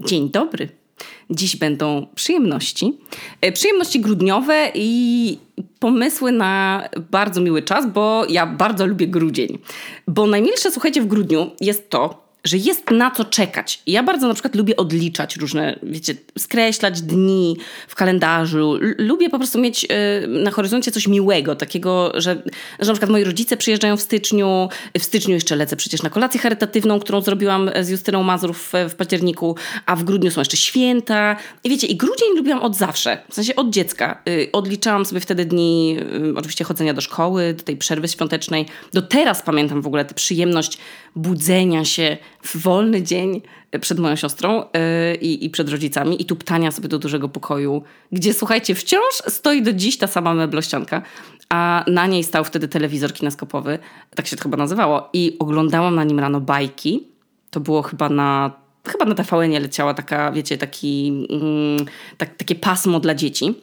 [0.00, 0.68] Dzień dobry.
[1.30, 2.98] Dziś będą przyjemności.
[3.40, 5.38] E, przyjemności grudniowe i
[5.78, 9.58] pomysły na bardzo miły czas, bo ja bardzo lubię grudzień.
[10.08, 13.82] Bo najmilsze, słuchajcie, w grudniu jest to, że jest na co czekać.
[13.86, 17.56] Ja bardzo na przykład lubię odliczać różne, wiecie, skreślać dni
[17.88, 18.74] w kalendarzu.
[18.74, 19.88] L lubię po prostu mieć y,
[20.28, 22.42] na horyzoncie coś miłego, takiego, że,
[22.80, 24.68] że na przykład moi rodzice przyjeżdżają w styczniu,
[24.98, 28.94] w styczniu jeszcze lecę przecież na kolację charytatywną, którą zrobiłam z Justyną Mazurów w, w
[28.94, 29.56] październiku,
[29.86, 31.36] a w grudniu są jeszcze święta.
[31.64, 34.22] I wiecie, i grudzień lubiłam od zawsze, w sensie od dziecka.
[34.28, 35.96] Y, odliczałam sobie wtedy dni,
[36.30, 38.66] y, oczywiście chodzenia do szkoły, do tej przerwy świątecznej.
[38.92, 40.78] Do teraz pamiętam w ogóle tę przyjemność
[41.16, 43.42] budzenia się w wolny dzień
[43.80, 48.34] przed moją siostrą yy, i przed rodzicami i tu ptania sobie do dużego pokoju, gdzie
[48.34, 51.02] słuchajcie, wciąż stoi do dziś ta sama meblościanka,
[51.48, 53.78] a na niej stał wtedy telewizor kineskopowy,
[54.14, 57.08] tak się to chyba nazywało i oglądałam na nim rano bajki.
[57.50, 58.50] To było chyba na
[58.88, 61.86] chyba na tvn leciała taka, wiecie, taki, mm,
[62.16, 63.54] tak, takie pasmo dla dzieci.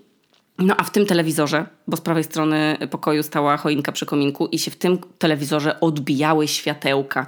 [0.61, 4.59] No a w tym telewizorze, bo z prawej strony pokoju stała choinka przy kominku i
[4.59, 7.25] się w tym telewizorze odbijały światełka.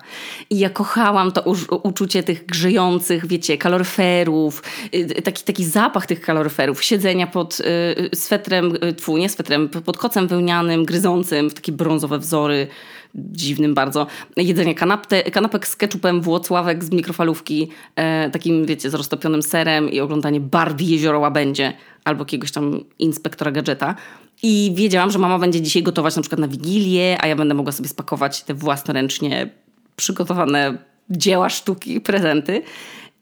[0.50, 1.44] I ja kochałam to
[1.84, 4.64] uczucie tych grzejących, wiecie, kaloryferów,
[4.96, 9.98] y, taki, taki zapach tych kaloryferów, siedzenia pod y, swetrem, y, tfu, nie swetrem, pod
[9.98, 12.68] kocem wełnianym, gryzącym w takie brązowe wzory,
[13.16, 19.44] dziwnym bardzo, jedzenie kanapte, kanapek z ketchupem, włocławek z mikrofalówki, e, takim, wiecie, z roztopionym
[19.44, 23.96] serem i oglądanie Barbie Jezioro Łabędzie albo jakiegoś tam inspektora gadżeta.
[24.44, 27.72] I wiedziałam, że mama będzie dzisiaj gotować na przykład na Wigilię, a ja będę mogła
[27.72, 29.50] sobie spakować te własnoręcznie
[29.96, 30.78] przygotowane
[31.10, 32.62] dzieła sztuki, prezenty.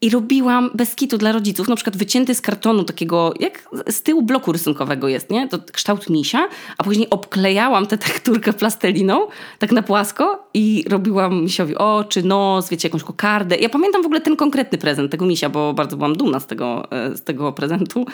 [0.02, 4.22] I robiłam bez kitu dla rodziców, na przykład wycięty z kartonu takiego, jak z tyłu
[4.22, 5.48] bloku rysunkowego jest, nie?
[5.48, 9.26] To kształt misia, a później obklejałam tę tekturkę plastelliną,
[9.58, 13.56] tak na płasko i robiłam misiowi oczy, nos, wiecie, jakąś kokardę.
[13.56, 16.92] Ja pamiętam w ogóle ten konkretny prezent tego misia, bo bardzo byłam dumna z tego,
[16.92, 18.06] e, z tego prezentu.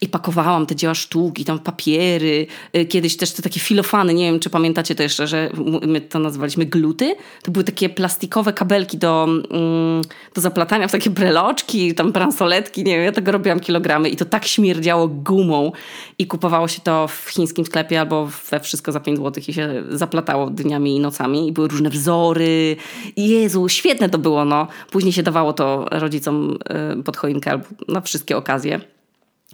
[0.00, 4.40] I pakowałam te dzieła sztuki, tam papiery, e, kiedyś też te takie filofany, nie wiem,
[4.40, 5.50] czy pamiętacie to jeszcze, że
[5.86, 7.14] my to nazywaliśmy gluty.
[7.42, 10.02] To były takie plastikowe kabelki do, mm,
[10.34, 14.16] do zaplatania w takie brele breloczki, tam bransoletki, nie wiem, ja tego robiłam kilogramy i
[14.16, 15.72] to tak śmierdziało gumą
[16.18, 19.82] i kupowało się to w chińskim sklepie albo we wszystko za 5 zł i się
[19.90, 22.76] zaplatało dniami i nocami i były różne wzory.
[23.16, 24.66] Jezu, świetne to było, no.
[24.90, 26.58] Później się dawało to rodzicom
[26.98, 28.93] y, pod choinkę albo na wszystkie okazje.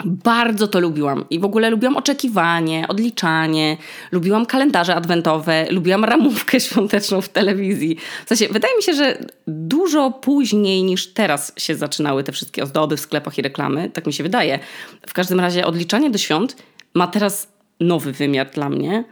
[0.05, 3.77] Bardzo to lubiłam i w ogóle lubiłam oczekiwanie, odliczanie,
[4.13, 7.97] lubiłam kalendarze adwentowe, lubiłam ramówkę świąteczną w telewizji.
[8.25, 12.97] W sensie, wydaje mi się, że dużo później niż teraz się zaczynały te wszystkie ozdoby
[12.97, 14.59] w sklepach i reklamy, tak mi się wydaje.
[15.07, 16.57] W każdym razie odliczanie do świąt
[16.95, 19.05] ma teraz nowy wymiar dla mnie,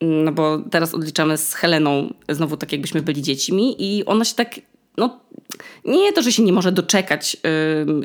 [0.00, 4.60] no bo teraz odliczamy z Heleną znowu tak jakbyśmy byli dziećmi i ona się tak
[5.00, 5.20] no,
[5.84, 7.36] nie to, że się nie może doczekać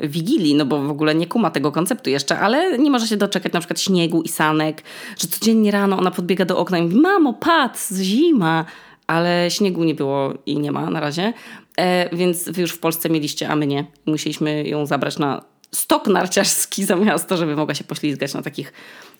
[0.02, 3.16] yy, Wigilii, no bo w ogóle nie kuma tego konceptu jeszcze, ale nie może się
[3.16, 4.82] doczekać na przykład śniegu i sanek,
[5.18, 8.64] że codziennie rano ona podbiega do okna i mówi, mamo, patrz, zima,
[9.06, 11.32] ale śniegu nie było i nie ma na razie,
[11.76, 13.84] e, więc wy już w Polsce mieliście, a my nie.
[14.06, 18.72] Musieliśmy ją zabrać na stok narciarski zamiast to, żeby mogła się poślizgać na takich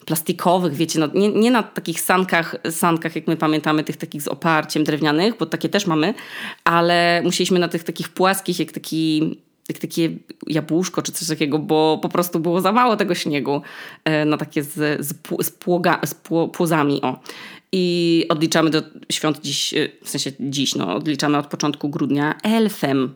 [0.07, 4.29] plastikowych, wiecie, no, nie, nie na takich sankach, sankach, jak my pamiętamy, tych takich z
[4.29, 6.15] oparciem drewnianych, bo takie też mamy,
[6.65, 9.37] ale musieliśmy na tych takich płaskich, jak taki
[9.69, 10.11] jak takie
[10.47, 13.63] jabłuszko czy coś takiego, bo po prostu było za mało tego śniegu
[14.05, 16.15] e, na takie z, z, z, płoga, z
[16.53, 17.03] płozami.
[17.03, 17.21] O.
[17.73, 23.15] I odliczamy do świąt dziś, e, w sensie dziś, no, odliczamy od początku grudnia elfem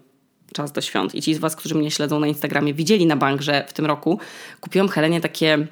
[0.55, 1.15] czas do świąt.
[1.15, 3.87] I ci z Was, którzy mnie śledzą na Instagramie, widzieli na bank, że w tym
[3.87, 4.19] roku
[4.61, 5.67] kupiłam Helenie takie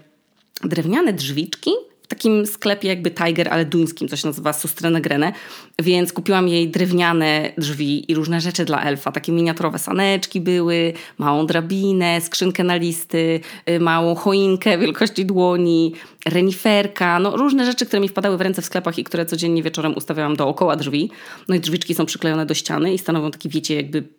[0.64, 1.70] drewniane drzwiczki
[2.08, 5.32] w takim sklepie jakby Tiger, ale duńskim, co się nazywa Sustrenegrene,
[5.78, 9.12] więc kupiłam jej drewniane drzwi i różne rzeczy dla elfa.
[9.12, 15.94] Takie miniaturowe saneczki były, małą drabinę, skrzynkę na listy, y, małą choinkę wielkości dłoni,
[16.26, 19.96] reniferka, no różne rzeczy, które mi wpadały w ręce w sklepach i które codziennie wieczorem
[19.96, 21.10] ustawiałam dookoła drzwi.
[21.48, 24.18] No i drzwiczki są przyklejone do ściany i stanowią taki, wiecie, jakby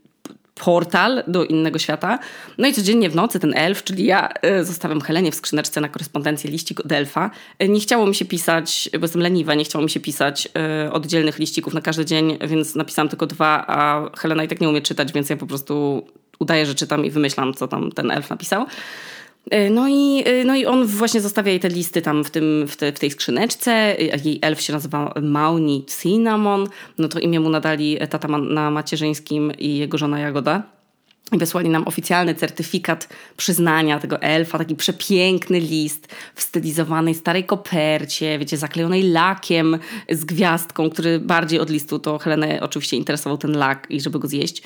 [0.60, 2.20] portal do innego świata.
[2.58, 5.90] No i codziennie w nocy ten elf, czyli ja e, zostawiam Helenie w skrzyneczce na
[5.90, 7.32] korespondencję liścik od elfa.
[7.60, 10.94] E, nie chciało mi się pisać, bo jestem leniwa, nie chciało mi się pisać e,
[10.94, 14.82] oddzielnych liścików na każdy dzień, więc napisałam tylko dwa, a Helena i tak nie umie
[14.82, 16.06] czytać, więc ja po prostu
[16.40, 18.66] udaję, że czytam i wymyślam, co tam ten elf napisał.
[19.52, 22.66] E, no i, e, no i on właśnie zostawia jej te listy tam w, tym,
[22.68, 23.96] w, te, w tej skrzyneczce.
[24.24, 26.68] Jej elf się nazywa Mauni Cinnamon.
[26.98, 30.64] No to imię mu nadali tata na macierzyńskim i jego żona Jagoda.
[31.32, 38.40] I wysłali nam oficjalny certyfikat przyznania tego elfa, taki przepiękny list w stylizowanej starej kopercie,
[38.40, 39.78] wiecie, zaklejonej lakiem
[40.10, 44.28] z gwiazdką, który bardziej od listu, to Helenę oczywiście interesował ten lak i żeby go
[44.28, 44.64] zjeść.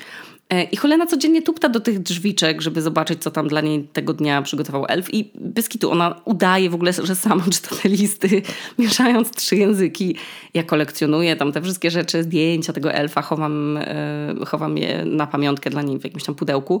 [0.50, 4.12] E, I Helena codziennie tupta do tych drzwiczek, żeby zobaczyć, co tam dla niej tego
[4.12, 5.14] dnia przygotował elf.
[5.14, 8.42] I bez kitu ona udaje w ogóle, że sama czyta te listy,
[8.78, 10.16] mieszając trzy języki.
[10.54, 15.70] Ja kolekcjonuję tam te wszystkie rzeczy, zdjęcia tego elfa, chowam, e, chowam je na pamiątkę
[15.70, 16.80] dla niej w jakimś tam pudełku.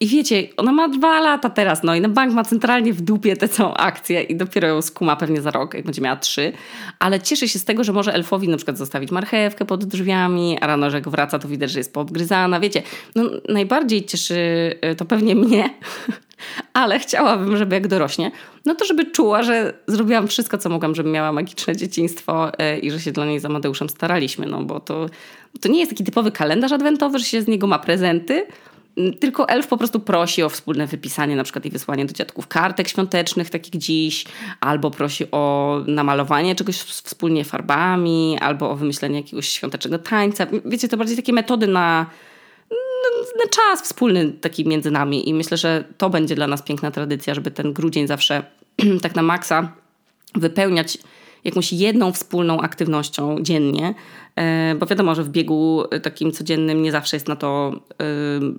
[0.00, 3.36] I wiecie, ona ma dwa lata teraz, no i na bank ma centralnie w dupie
[3.36, 6.52] tę całą akcję i dopiero ją skuma pewnie za rok, jak będzie miała trzy.
[6.98, 10.66] Ale cieszy się z tego, że może elfowi na przykład zostawić marchewkę pod drzwiami, a
[10.66, 12.60] rano, że jak wraca, to widać, że jest poobgryzana.
[12.60, 12.82] Wiecie,
[13.16, 14.34] no najbardziej cieszy
[14.92, 15.70] y, to pewnie mnie,
[16.72, 18.30] ale chciałabym, żeby jak dorośnie,
[18.66, 22.90] no to żeby czuła, że zrobiłam wszystko, co mogłam, żeby miała magiczne dzieciństwo y, i
[22.90, 25.06] że się dla niej za Amadeuszem staraliśmy, no bo to,
[25.60, 28.46] to nie jest taki typowy kalendarz adwentowy, że się z niego ma prezenty,
[29.20, 32.88] tylko elf po prostu prosi o wspólne wypisanie na przykład i wysłanie do dziadków kartek
[32.88, 34.24] świątecznych, takich dziś,
[34.60, 40.46] albo prosi o namalowanie czegoś wspólnie farbami, albo o wymyślenie jakiegoś świątecznego tańca.
[40.64, 42.06] Wiecie, to bardziej takie metody na,
[43.44, 47.34] na czas wspólny taki między nami i myślę, że to będzie dla nas piękna tradycja,
[47.34, 48.42] żeby ten grudzień zawsze
[49.02, 49.72] tak na maksa
[50.34, 50.98] wypełniać
[51.44, 53.94] jakąś jedną wspólną aktywnością dziennie,
[54.36, 57.72] e, bo wiadomo, że w biegu takim codziennym nie zawsze jest na to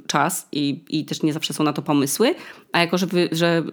[0.07, 2.35] czas i, i też nie zawsze są na to pomysły,
[2.71, 3.63] a jako, że, wy, że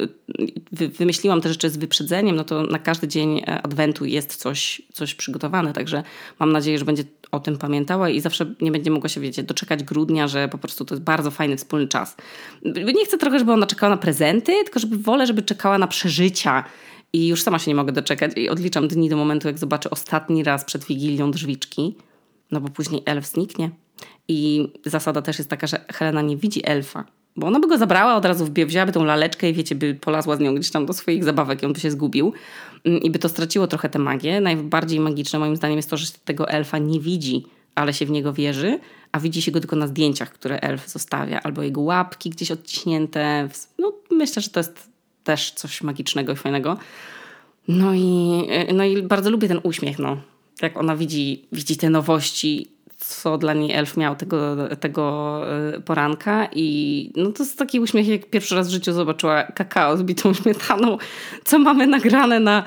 [0.72, 5.14] wymyśliłam te rzeczy z wyprzedzeniem, no to na każdy dzień e, adwentu jest coś, coś
[5.14, 6.02] przygotowane, także
[6.38, 9.82] mam nadzieję, że będzie o tym pamiętała i zawsze nie będzie mogła się, wiecie, doczekać
[9.82, 12.16] grudnia, że po prostu to jest bardzo fajny wspólny czas.
[12.94, 16.64] Nie chcę trochę, żeby ona czekała na prezenty, tylko żeby wolę, żeby czekała na przeżycia,
[17.12, 20.44] i już sama się nie mogę doczekać i odliczam dni do momentu, jak zobaczę ostatni
[20.44, 21.94] raz przed Wigilią drzwiczki,
[22.50, 23.70] no bo później elf zniknie.
[24.28, 27.04] I zasada też jest taka, że Helena nie widzi elfa,
[27.36, 30.40] bo ona by go zabrała, od razu wzięłaby tą laleczkę i wiecie, by polazła z
[30.40, 32.32] nią gdzieś tam do swoich zabawek i on by się zgubił
[32.84, 34.40] mm, i by to straciło trochę tę magię.
[34.40, 38.32] Najbardziej magiczne moim zdaniem jest to, że tego elfa nie widzi, ale się w niego
[38.32, 38.78] wierzy,
[39.12, 43.48] a widzi się go tylko na zdjęciach, które elf zostawia, albo jego łapki gdzieś odciśnięte.
[43.78, 44.90] No, myślę, że to jest
[45.28, 46.76] też coś magicznego i fajnego.
[47.68, 48.42] No i,
[48.74, 50.16] no i bardzo lubię ten uśmiech, no.
[50.62, 52.66] Jak ona widzi, widzi te nowości,
[52.96, 55.42] co dla niej elf miał tego, tego
[55.74, 59.96] e, poranka i no to jest taki uśmiech, jak pierwszy raz w życiu zobaczyła kakao
[59.96, 60.98] z bitą śmietaną,
[61.44, 62.64] co mamy nagrane na,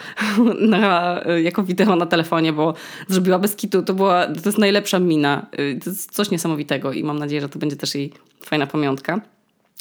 [0.60, 2.74] na, jako wideo na telefonie, bo
[3.08, 7.04] zrobiła bez kitu, to była, to jest najlepsza mina, e, to jest coś niesamowitego i
[7.04, 8.14] mam nadzieję, że to będzie też jej
[8.46, 9.22] fajna pamiątka.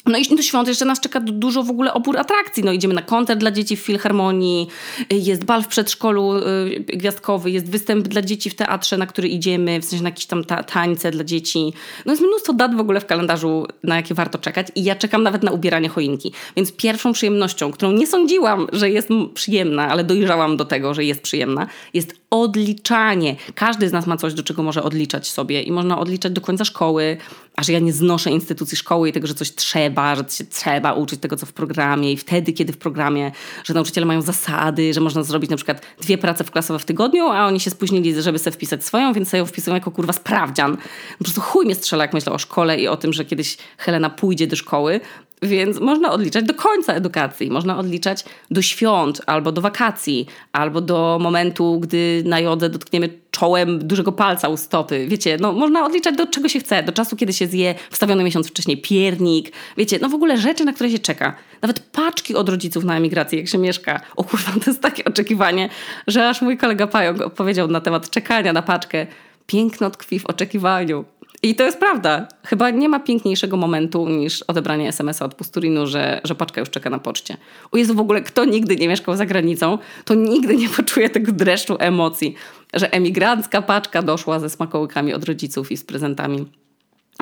[0.05, 2.63] No i do świąt jeszcze nas czeka dużo w ogóle opór atrakcji.
[2.63, 4.67] No idziemy na koncert dla dzieci w Filharmonii,
[5.09, 9.81] jest bal w przedszkolu y, gwiazdkowy, jest występ dla dzieci w teatrze, na który idziemy,
[9.81, 11.73] w sensie na jakieś tam ta tańce dla dzieci.
[12.05, 15.23] No jest mnóstwo dat w ogóle w kalendarzu, na jakie warto czekać i ja czekam
[15.23, 16.33] nawet na ubieranie choinki.
[16.55, 21.21] Więc pierwszą przyjemnością, którą nie sądziłam, że jest przyjemna, ale dojrzałam do tego, że jest
[21.21, 23.35] przyjemna, jest odliczanie.
[23.55, 26.65] Każdy z nas ma coś, do czego może odliczać sobie i można odliczać do końca
[26.65, 27.17] szkoły,
[27.61, 30.93] a że ja nie znoszę instytucji szkoły i tego, że coś trzeba, że się trzeba
[30.93, 33.31] uczyć tego, co w programie i wtedy, kiedy w programie,
[33.63, 37.47] że nauczyciele mają zasady, że można zrobić na przykład dwie prace wklasowe w tygodniu, a
[37.47, 40.77] oni się spóźnili, żeby sobie wpisać swoją, więc sobie ją wpisują jako kurwa sprawdzian.
[41.17, 44.09] Po prostu chuj mnie strzela, jak myślę o szkole i o tym, że kiedyś Helena
[44.09, 44.99] pójdzie do szkoły,
[45.41, 51.17] więc można odliczać do końca edukacji, można odliczać do świąt, albo do wakacji, albo do
[51.21, 55.07] momentu, gdy na jodę dotkniemy czołem dużego palca u stopy.
[55.07, 58.47] Wiecie, no można odliczać do czego się chce, do czasu, kiedy się zje wstawiony miesiąc
[58.47, 59.51] wcześniej piernik.
[59.77, 61.35] Wiecie, no w ogóle rzeczy, na które się czeka.
[61.61, 64.01] Nawet paczki od rodziców na emigracji, jak się mieszka.
[64.15, 65.69] O kurwa, to jest takie oczekiwanie,
[66.07, 69.07] że aż mój kolega Pająk opowiedział na temat czekania na paczkę.
[69.47, 71.05] Piękno tkwi w oczekiwaniu.
[71.43, 72.27] I to jest prawda.
[72.43, 76.89] Chyba nie ma piękniejszego momentu niż odebranie SMS-a od Pusturinu, że, że paczka już czeka
[76.89, 77.37] na poczcie.
[77.71, 81.31] O Jezu, w ogóle kto nigdy nie mieszkał za granicą, to nigdy nie poczuje tego
[81.31, 82.35] dreszczu emocji,
[82.73, 86.45] że emigrancka paczka doszła ze smakołykami od rodziców i z prezentami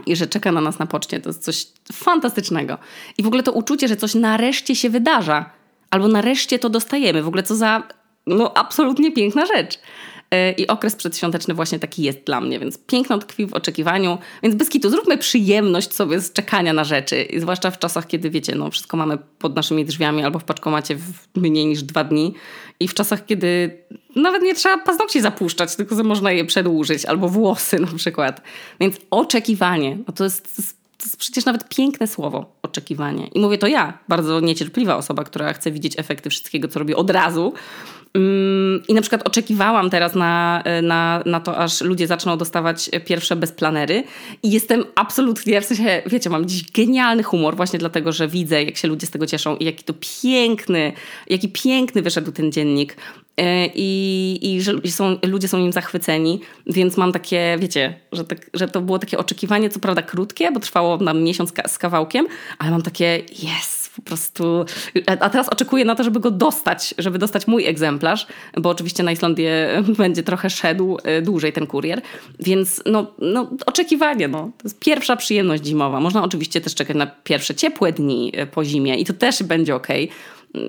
[0.06, 1.20] i że czeka na nas na poczcie.
[1.20, 2.78] To jest coś fantastycznego.
[3.18, 5.50] I w ogóle to uczucie, że coś nareszcie się wydarza,
[5.90, 7.24] albo nareszcie to dostajemy.
[7.24, 7.84] W ogóle co za
[8.28, 9.80] no, absolutnie piękna rzecz.
[10.58, 14.18] I okres przedświąteczny właśnie taki jest dla mnie, więc piękno tkwi w oczekiwaniu.
[14.44, 17.24] Więc bez zróbmy przyjemność sobie z czekania na rzeczy.
[17.24, 20.96] I zwłaszcza w czasach, kiedy wiecie, no wszystko mamy pod naszymi drzwiami albo w paczkomacie
[20.96, 22.34] w mniej niż dwa dni.
[22.80, 23.78] I w czasach, kiedy
[24.16, 28.42] nawet nie trzeba paznokci zapuszczać, tylko można je przedłużyć, albo włosy na przykład.
[28.80, 30.56] Więc oczekiwanie, no to jest,
[30.98, 33.28] to jest przecież nawet piękne słowo, oczekiwanie.
[33.28, 37.10] I mówię to ja, bardzo niecierpliwa osoba, która chce widzieć efekty wszystkiego, co robi od
[37.10, 37.54] razu.
[38.14, 43.36] Mm, I na przykład oczekiwałam teraz na, na, na to, aż ludzie zaczną dostawać pierwsze
[43.36, 44.04] bezplanery.
[44.44, 48.78] I jestem absolutnie, w sensie, wiecie, mam dziś genialny humor właśnie dlatego, że widzę, jak
[48.78, 50.94] się ludzie z tego cieszą i jaki to piękny,
[51.30, 52.98] jaki piękny wyszedł ten dziennik.
[53.38, 58.50] E, i, i że są, ludzie są nim zachwyceni, więc mam takie, wiecie, że, tak,
[58.54, 62.72] że to było takie oczekiwanie, co prawda krótkie, bo trwało nam miesiąc z kawałkiem, ale
[62.72, 64.66] mam takie, yes, po prostu.
[65.20, 68.28] A teraz oczekuję na to, żeby go dostać, żeby dostać mój egzemplarz,
[68.58, 72.02] bo oczywiście na Islandię będzie trochę szedł e, dłużej ten kurier.
[72.40, 74.40] Więc no, no oczekiwanie, no.
[74.58, 76.00] To jest pierwsza przyjemność zimowa.
[76.00, 79.76] Można oczywiście też czekać na pierwsze ciepłe dni e, po zimie i to też będzie
[79.76, 79.88] ok,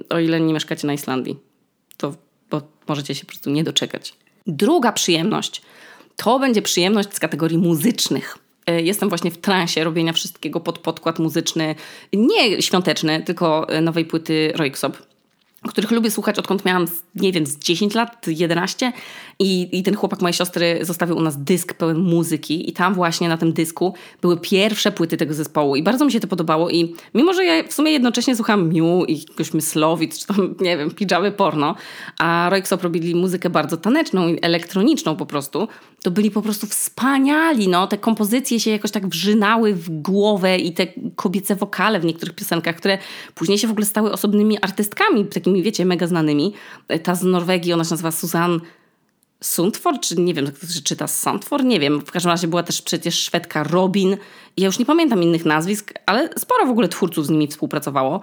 [0.08, 1.36] o ile nie mieszkacie na Islandii.
[1.96, 2.14] To
[2.50, 4.14] bo możecie się po prostu nie doczekać.
[4.46, 5.62] Druga przyjemność
[6.16, 8.38] to będzie przyjemność z kategorii muzycznych.
[8.70, 11.74] E, jestem właśnie w transie robienia wszystkiego pod podkład muzyczny,
[12.12, 14.96] nie świąteczny, tylko e, nowej płyty Roixop
[15.68, 18.92] których lubię słuchać odkąd miałam, nie wiem, z 10 lat, 11
[19.38, 23.28] i, i ten chłopak mojej siostry zostawił u nas dysk pełen muzyki i tam właśnie
[23.28, 25.76] na tym dysku były pierwsze płyty tego zespołu.
[25.76, 26.70] I bardzo mi się to podobało.
[26.70, 30.76] I mimo, że ja w sumie jednocześnie słucham Miu i jakiegoś Myslowic, czy tam, nie
[30.76, 31.74] wiem, pijamy porno,
[32.18, 35.68] a Roixop robili muzykę bardzo taneczną i elektroniczną po prostu,
[36.02, 37.86] to byli po prostu wspaniali, no.
[37.86, 42.76] Te kompozycje się jakoś tak wrzynały w głowę i te kobiece wokale w niektórych piosenkach,
[42.76, 42.98] które
[43.34, 46.52] później się w ogóle stały osobnymi artystkami, takimi, wiecie, mega znanymi.
[47.02, 48.60] Ta z Norwegii, ona się nazywa Susan
[49.42, 52.00] Sundford, czy nie wiem, jak to się czyta Sandford, nie wiem.
[52.00, 54.16] W każdym razie była też przecież Szwedka Robin.
[54.56, 58.20] Ja już nie pamiętam innych nazwisk, ale sporo w ogóle twórców z nimi współpracowało.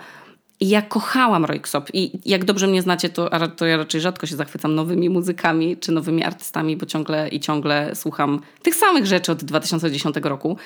[0.62, 4.76] Ja kochałam Roixop i jak dobrze mnie znacie, to, to ja raczej rzadko się zachwycam
[4.76, 10.16] nowymi muzykami czy nowymi artystami, bo ciągle i ciągle słucham tych samych rzeczy od 2010
[10.24, 10.58] roku.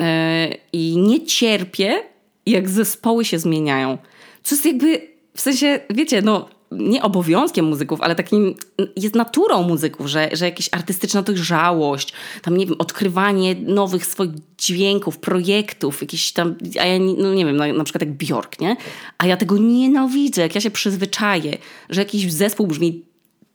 [0.00, 0.06] Yy,
[0.72, 2.02] I nie cierpię,
[2.46, 3.98] jak zespoły się zmieniają.
[4.42, 8.54] Co jest jakby, w sensie, wiecie, no nie obowiązkiem muzyków, ale takim
[8.96, 15.18] jest naturą muzyków, że, że jakaś artystyczna dojrzałość, tam nie wiem, odkrywanie nowych swoich dźwięków,
[15.18, 18.76] projektów, jakieś tam, a ja no nie wiem, na, na przykład jak Bjork, nie?
[19.18, 21.58] A ja tego nienawidzę, jak ja się przyzwyczaję,
[21.90, 23.02] że jakiś zespół brzmi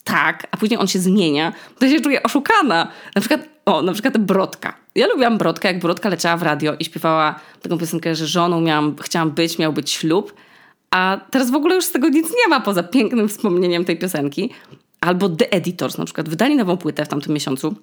[0.03, 2.88] tak, a później on się zmienia, to się czuję oszukana.
[3.15, 4.77] Na przykład, o, na przykład Brodka.
[4.96, 8.96] Ja lubiłam Brodkę, jak Brodka leciała w radio i śpiewała taką piosenkę, że żoną miałam,
[9.01, 10.34] chciałam być, miał być ślub.
[10.93, 14.50] A teraz w ogóle już z tego nic nie ma poza pięknym wspomnieniem tej piosenki.
[15.01, 17.75] Albo The Editors na przykład wydali nową płytę w tamtym miesiącu.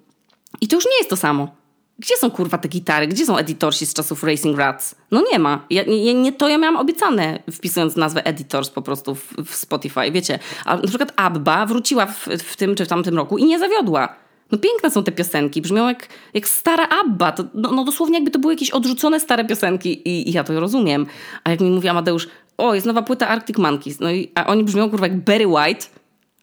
[0.61, 1.55] I to już nie jest to samo.
[1.99, 3.07] Gdzie są kurwa te gitary?
[3.07, 4.95] Gdzie są editorsi z czasów Racing Rats?
[5.11, 5.65] No nie ma.
[5.69, 10.11] Ja, nie, nie to ja miałam obiecane, wpisując nazwę Editors po prostu w, w Spotify,
[10.11, 10.39] wiecie.
[10.65, 14.15] A na przykład Abba wróciła w, w tym czy w tamtym roku i nie zawiodła.
[14.51, 17.31] No piękne są te piosenki, brzmią jak, jak stara Abba.
[17.31, 20.59] To, no, no, dosłownie jakby to były jakieś odrzucone stare piosenki i, i ja to
[20.59, 21.05] rozumiem.
[21.43, 22.27] A jak mi mówi Amadeusz,
[22.61, 23.99] o, jest nowa płyta Arctic Monkeys.
[23.99, 25.85] No i, a oni brzmią kurwa jak Barry White,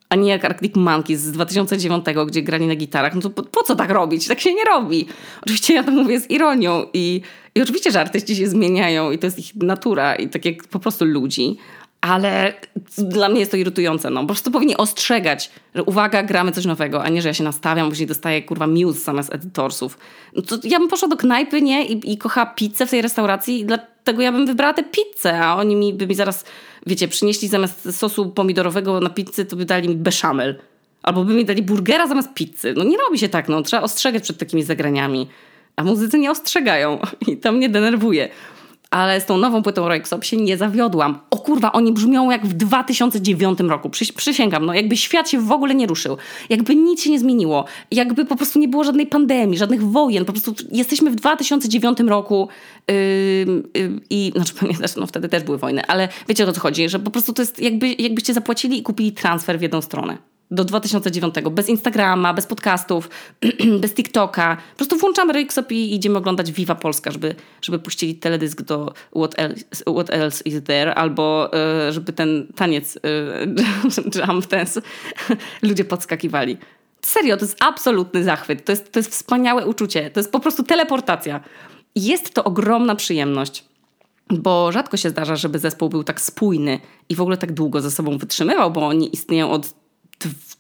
[0.09, 3.15] a nie jak Arctic Monkeys z 2009, gdzie grali na gitarach.
[3.15, 4.29] No to po, po, co tak robić?
[4.29, 5.07] Tak się nie robi.
[5.43, 7.21] Oczywiście ja to mówię z ironią i,
[7.55, 10.79] i oczywiście, że artyści się zmieniają i to jest ich natura i tak jak po
[10.79, 11.57] prostu ludzi.
[12.01, 12.55] Ale
[12.99, 14.11] dla mnie jest to irytujące.
[14.11, 14.21] No.
[14.21, 17.89] Po prostu powinni ostrzegać, że uwaga, gramy coś nowego, a nie, że ja się nastawiam,
[17.89, 19.99] później dostaję kurwa muse zamiast edytorsów.
[20.37, 21.87] No to ja bym poszła do knajpy, nie?
[21.87, 23.67] I, i kochała pizzę w tej restauracji i
[24.09, 26.45] dlatego ja bym wybrała tę pizzę, a oni mi, by mi zaraz,
[26.87, 30.59] wiecie, przynieśli zamiast sosu pomidorowego na pizzy, to by dali mi beszamel.
[31.03, 32.75] Albo by mi dali burgera zamiast pizzy.
[32.77, 33.63] No nie robi się tak, no.
[33.63, 35.29] Trzeba ostrzegać przed takimi zagraniami.
[35.77, 36.99] A muzycy nie ostrzegają
[37.29, 38.29] i to mnie denerwuje
[38.91, 41.19] ale z tą nową płytą Roixop się nie zawiodłam.
[41.31, 43.91] O kurwa, oni brzmią jak w 2009 roku.
[43.91, 46.17] Przy, przysięgam, no jakby świat się w ogóle nie ruszył.
[46.51, 47.65] Jakby nic się nie zmieniło.
[47.91, 50.25] Jakby po prostu nie było żadnej pandemii, żadnych wojen.
[50.25, 52.49] Po prostu jesteśmy w 2009 roku
[52.89, 52.95] yy,
[53.75, 56.99] yy, i, znaczy pamiętasz, no wtedy też były wojny, ale wiecie o co chodzi, że
[56.99, 60.19] po prostu to jest jakby, jakbyście zapłacili i kupili transfer w jedną stronę
[60.51, 63.11] do 2009, bez Instagrama, bez podcastów,
[63.81, 64.57] bez TikToka.
[64.71, 69.39] Po prostu włączamy Rixop i idziemy oglądać Viva Polska, żeby, żeby puścili teledysk do What
[69.39, 69.65] Else,
[69.95, 71.51] What else Is There, albo
[71.89, 73.01] y, żeby ten taniec y,
[74.27, 74.83] Jump Dance
[75.63, 76.57] ludzie podskakiwali.
[77.03, 78.65] Serio, to jest absolutny zachwyt.
[78.65, 80.11] To jest, to jest wspaniałe uczucie.
[80.11, 81.41] To jest po prostu teleportacja.
[81.95, 83.65] Jest to ogromna przyjemność
[84.31, 87.91] bo rzadko się zdarza, żeby zespół był tak spójny i w ogóle tak długo ze
[87.91, 89.75] sobą wytrzymywał, bo oni istnieją od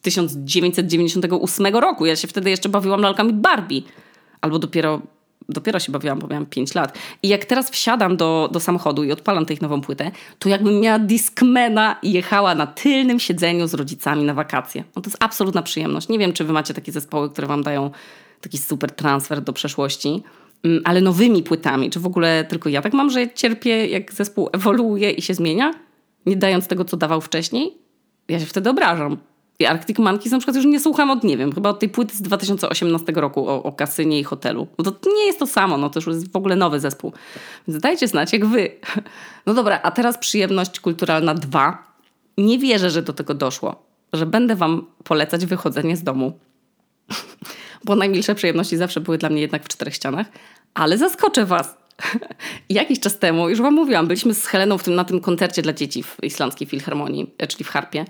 [0.02, 2.06] 1998 roku.
[2.06, 3.82] Ja się wtedy jeszcze bawiłam lalkami Barbie.
[4.40, 5.00] Albo dopiero,
[5.48, 6.98] dopiero się bawiłam, bo miałam 5 lat.
[7.22, 10.80] I jak teraz wsiadam do, do samochodu i odpalam tę ich nową płytę, to jakbym
[10.80, 14.84] miała Discmana i jechała na tylnym siedzeniu z rodzicami na wakacje.
[14.96, 16.08] No to jest absolutna przyjemność.
[16.08, 17.90] Nie wiem, czy wy macie takie zespoły, które wam dają
[18.40, 20.22] taki super transfer do przeszłości
[20.64, 21.90] mm, ale nowymi płytami.
[21.90, 25.74] Czy w ogóle tylko ja tak mam, że cierpię, jak zespół ewoluuje i się zmienia,
[26.26, 27.78] nie dając tego, co dawał wcześniej?
[28.28, 29.16] Ja się wtedy obrażam.
[29.60, 32.16] I Arctic Monkeys na przykład już nie słucham od, nie wiem, chyba od tej płyty
[32.16, 34.66] z 2018 roku o, o kasynie i hotelu.
[34.76, 37.12] Bo to nie jest to samo, no to już jest w ogóle nowy zespół.
[37.68, 38.70] Więc dajcie znać, jak wy.
[39.46, 41.86] No dobra, a teraz przyjemność kulturalna 2.
[42.38, 46.38] Nie wierzę, że do tego doszło, że będę wam polecać wychodzenie z domu.
[47.84, 50.26] Bo najmilsze przyjemności zawsze były dla mnie jednak w czterech ścianach.
[50.74, 51.76] Ale zaskoczę was.
[52.68, 55.72] Jakiś czas temu, już wam mówiłam, byliśmy z Heleną w tym, na tym koncercie dla
[55.72, 58.04] dzieci w Islandzkiej Filharmonii, czyli w Harpie.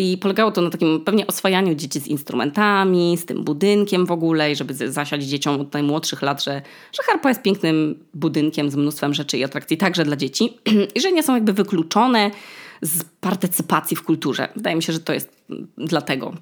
[0.00, 4.52] I polegało to na takim pewnie oswajaniu dzieci z instrumentami, z tym budynkiem w ogóle,
[4.52, 9.14] i żeby zasiać dzieciom od najmłodszych lat, że, że harpa jest pięknym budynkiem z mnóstwem
[9.14, 10.58] rzeczy i atrakcji także dla dzieci
[10.94, 12.30] i że nie są jakby wykluczone
[12.82, 14.48] z partycypacji w kulturze.
[14.56, 15.42] Wydaje mi się, że to jest
[15.78, 16.32] dlatego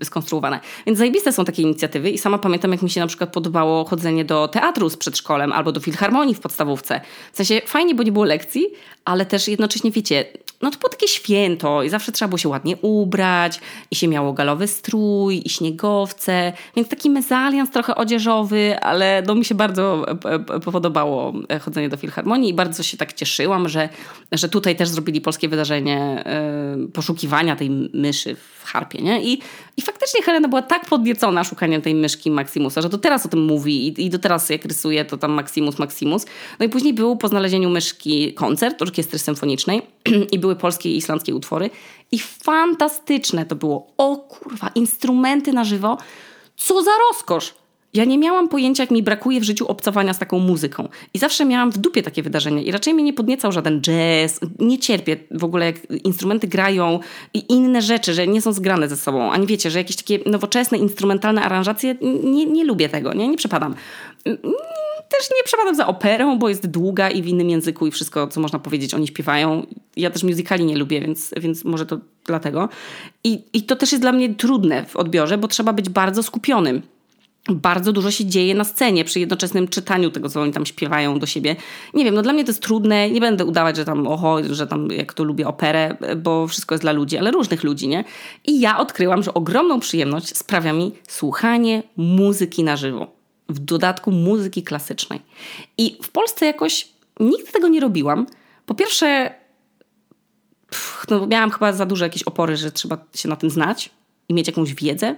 [0.00, 0.60] y, skonstruowane.
[0.86, 4.24] Więc zajebiste są takie inicjatywy i sama pamiętam, jak mi się na przykład podobało chodzenie
[4.24, 7.00] do teatru z przedszkolem albo do filharmonii w podstawówce.
[7.32, 8.66] W sensie fajnie, bo nie było lekcji,
[9.04, 10.24] ale też jednocześnie, wiecie,
[10.62, 14.32] no to było takie święto i zawsze trzeba było się ładnie ubrać i się miało
[14.32, 20.34] galowy strój i śniegowce, więc taki mezalians trochę odzieżowy, ale no mi się bardzo e,
[20.54, 23.88] e, podobało e, chodzenie do filharmonii i bardzo się tak cieszyłam, że,
[24.32, 26.24] że tutaj też zrobili polskie wydarzenie
[26.92, 29.22] poszukiwania tej myszy w harpie, nie?
[29.22, 29.40] I,
[29.76, 33.44] i faktycznie Helena była tak podniecona szukaniem tej myszki Maximusa, że do teraz o tym
[33.44, 36.26] mówi i, i do teraz jak rysuje to tam Maximus, Maximus.
[36.60, 39.82] No i później był po znalezieniu myszki koncert orkiestry symfonicznej
[40.32, 41.70] i były polskie i islandzkie utwory
[42.12, 43.86] i fantastyczne to było.
[43.96, 45.98] O kurwa, instrumenty na żywo.
[46.56, 47.54] Co za rozkosz!
[47.94, 50.88] Ja nie miałam pojęcia, jak mi brakuje w życiu obcowania z taką muzyką.
[51.14, 52.62] I zawsze miałam w dupie takie wydarzenia.
[52.62, 54.40] I raczej mnie nie podniecał żaden jazz.
[54.58, 57.00] Nie cierpię w ogóle, jak instrumenty grają
[57.34, 59.32] i inne rzeczy, że nie są zgrane ze sobą.
[59.32, 61.94] Ani wiecie, że jakieś takie nowoczesne, instrumentalne aranżacje,
[62.24, 63.74] nie, nie lubię tego, nie, nie przepadam.
[65.18, 68.40] Też nie przepadam za operą, bo jest długa i w innym języku i wszystko, co
[68.40, 69.66] można powiedzieć, oni śpiewają.
[69.96, 72.68] Ja też musicali nie lubię, więc, więc może to dlatego.
[73.24, 76.82] I, I to też jest dla mnie trudne w odbiorze, bo trzeba być bardzo skupionym
[77.48, 81.26] bardzo dużo się dzieje na scenie przy jednoczesnym czytaniu tego, co oni tam śpiewają do
[81.26, 81.56] siebie.
[81.94, 83.10] Nie wiem, no dla mnie to jest trudne.
[83.10, 86.84] Nie będę udawać, że tam, oho, że tam jak to lubię operę, bo wszystko jest
[86.84, 88.04] dla ludzi, ale różnych ludzi, nie?
[88.44, 93.21] I ja odkryłam, że ogromną przyjemność sprawia mi słuchanie muzyki na żywo.
[93.52, 95.20] W dodatku muzyki klasycznej.
[95.78, 96.88] I w Polsce jakoś
[97.20, 98.26] nigdy tego nie robiłam.
[98.66, 99.34] Po pierwsze,
[100.70, 103.90] pff, no miałam chyba za duże jakieś opory, że trzeba się na tym znać
[104.28, 105.16] i mieć jakąś wiedzę.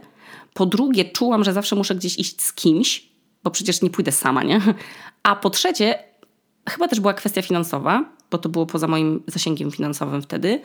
[0.55, 3.09] Po drugie, czułam, że zawsze muszę gdzieś iść z kimś,
[3.45, 4.61] bo przecież nie pójdę sama, nie?
[5.23, 5.99] A po trzecie,
[6.69, 10.61] chyba też była kwestia finansowa, bo to było poza moim zasięgiem finansowym wtedy.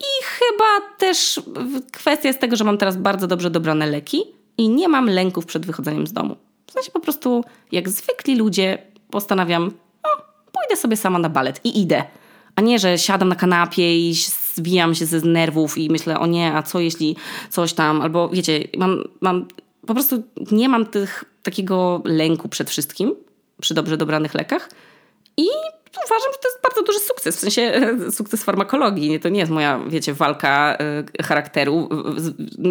[0.00, 1.40] I chyba też
[1.92, 5.66] kwestia jest tego, że mam teraz bardzo dobrze dobrane leki i nie mam lęków przed
[5.66, 6.36] wychodzeniem z domu.
[6.66, 8.78] W sensie po prostu, jak zwykli ludzie,
[9.10, 9.64] postanawiam,
[10.04, 10.10] no,
[10.52, 12.04] pójdę sobie sama na balet i idę.
[12.56, 14.14] A nie, że siadam na kanapie i
[14.54, 17.16] zwijam się ze nerwów i myślę, o nie, a co jeśli
[17.50, 19.46] coś tam, albo wiecie, mam, mam
[19.86, 23.14] po prostu nie mam tych, takiego lęku przed wszystkim,
[23.60, 24.68] przy dobrze dobranych lekach
[25.36, 25.46] i
[26.04, 29.20] uważam, że to jest bardzo duży sukces, w sensie sukces farmakologii.
[29.20, 30.78] To nie jest moja, wiecie, walka
[31.18, 31.88] e, charakteru.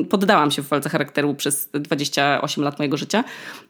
[0.10, 3.24] Poddałam się w walce charakteru przez 28 lat mojego życia,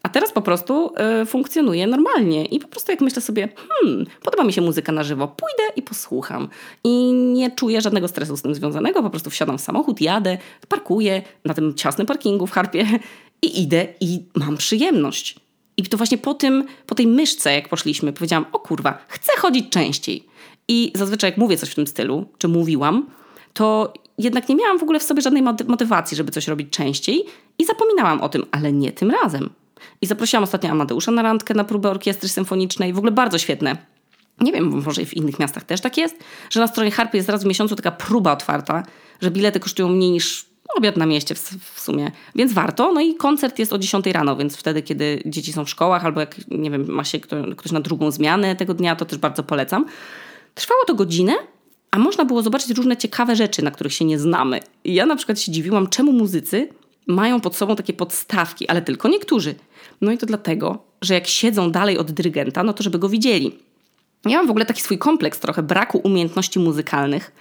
[0.04, 4.44] a teraz po prostu e, funkcjonuję normalnie i po prostu jak myślę sobie, hmm, podoba
[4.44, 6.50] mi się muzyka na żywo, pójdę i posłucham.
[6.84, 11.22] I nie czuję żadnego stresu z tym związanego, po prostu wsiadam w samochód, jadę, parkuję
[11.46, 12.86] na tym ciasnym parkingu w Harpie
[13.42, 15.45] i idę i mam przyjemność.
[15.78, 19.70] I to właśnie po, tym, po tej myszce, jak poszliśmy, powiedziałam, o kurwa, chcę chodzić
[19.70, 20.24] częściej.
[20.68, 23.10] I zazwyczaj jak mówię coś w tym stylu, czy mówiłam,
[23.54, 27.26] to jednak nie miałam w ogóle w sobie żadnej motywacji, żeby coś robić częściej
[27.58, 29.50] i zapominałam o tym, ale nie tym razem.
[30.02, 33.78] I zaprosiłam ostatnio Amadeusza na randkę na próbę orkiestry symfonicznej, w ogóle bardzo świetne.
[34.42, 36.16] Nie wiem, może w innych miastach też tak jest,
[36.50, 38.84] że na stronie Harpy jest raz w miesiącu taka próba otwarta,
[39.22, 40.46] że bilety kosztują mniej niż
[40.78, 42.94] obiad na mieście w, w, sumie, więc warto.
[42.94, 46.20] No i koncert jest o 10 rano, więc wtedy, kiedy dzieci są w szkołach albo
[46.20, 47.20] jak, nie wiem, ma się
[47.58, 49.86] ktoś na drugą zmianę tego dnia, to też bardzo polecam.
[50.56, 51.34] Trwało to godzinę,
[51.92, 54.60] a można było zobaczyć różne ciekawe rzeczy, na których się nie znamy.
[54.86, 56.70] Ja na przykład się dziwiłam, czemu muzycy
[57.08, 59.56] mają pod sobą takie podstawki, ale tylko niektórzy.
[60.02, 63.60] No i to dlatego, że jak siedzą dalej od dyrygenta, no to żeby go widzieli.
[64.26, 67.32] Ja mam w ogóle taki swój kompleks trochę braku umiejętności muzykalnych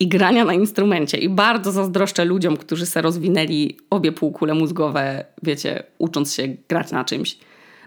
[0.00, 1.18] i grania na instrumencie.
[1.18, 7.04] I bardzo zazdroszczę ludziom, którzy se rozwinęli obie półkule mózgowe, wiecie, ucząc się grać na
[7.04, 7.38] czymś.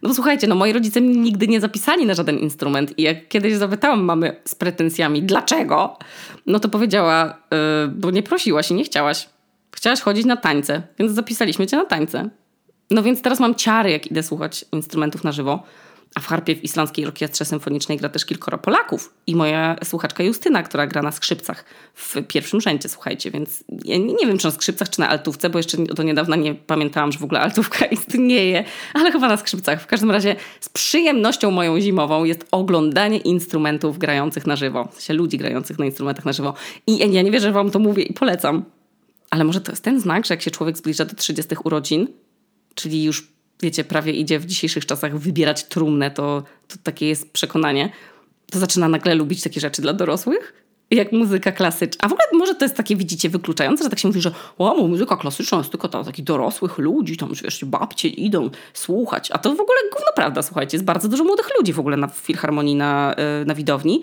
[0.01, 3.27] No bo słuchajcie, no moi rodzice mnie nigdy nie zapisali na żaden instrument i jak
[3.27, 5.97] kiedyś zapytałam mamy z pretensjami, dlaczego,
[6.45, 9.29] no to powiedziała, yy, bo nie prosiłaś i nie chciałaś.
[9.75, 12.29] Chciałaś chodzić na tańce, więc zapisaliśmy cię na tańce.
[12.91, 15.63] No więc teraz mam ciary, jak idę słuchać instrumentów na żywo.
[16.15, 19.13] A w harpie w Islandzkiej Orkiestrze Symfonicznej gra też kilkoro Polaków.
[19.27, 23.31] I moja słuchaczka Justyna, która gra na skrzypcach w pierwszym rzędzie, słuchajcie.
[23.31, 26.55] Więc ja nie wiem, czy na skrzypcach, czy na altówce, bo jeszcze do niedawna nie
[26.55, 28.63] pamiętałam, że w ogóle altówka istnieje.
[28.93, 29.81] Ale chyba na skrzypcach.
[29.81, 34.87] W każdym razie z przyjemnością moją zimową jest oglądanie instrumentów grających na żywo.
[34.91, 36.53] W sensie ludzi grających na instrumentach na żywo.
[36.87, 38.65] I ja nie wierzę, że wam to mówię i polecam.
[39.29, 42.07] Ale może to jest ten znak, że jak się człowiek zbliża do 30 urodzin,
[42.75, 43.27] czyli już
[43.61, 47.91] wiecie, prawie idzie w dzisiejszych czasach wybierać trumnę, to, to takie jest przekonanie,
[48.51, 50.53] to zaczyna nagle lubić takie rzeczy dla dorosłych?
[50.91, 51.99] Jak muzyka klasyczna.
[52.01, 54.87] A w ogóle może to jest takie, widzicie, wykluczające, że tak się mówi, że o,
[54.87, 59.31] muzyka klasyczna jest tylko dla takich dorosłych ludzi, tam, wiesz, babcie idą słuchać.
[59.31, 62.07] A to w ogóle gówno prawda, słuchajcie, jest bardzo dużo młodych ludzi w ogóle na
[62.07, 64.01] filharmonii, na, e, na widowni.